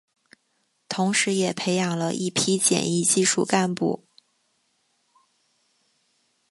[0.89, 4.03] 同时也培养了一批检疫技术干部。